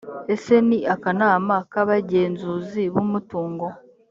ese 0.33 0.53
ni 0.67 0.79
akanama 0.93 1.55
k 1.71 1.73
abagenzuzi 1.83 2.83
bumutungo 2.93 3.65